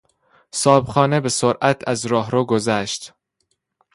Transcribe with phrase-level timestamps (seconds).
[0.51, 3.13] صاحبخانه به سرعت از راهرو گذشت.